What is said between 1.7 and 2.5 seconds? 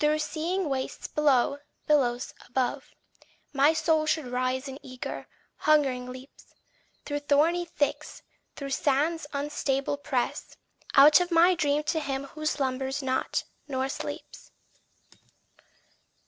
billows